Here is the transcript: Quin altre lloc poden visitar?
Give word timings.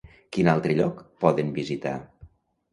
Quin 0.37 0.49
altre 0.53 0.77
lloc 0.79 1.05
poden 1.27 1.55
visitar? 1.61 1.95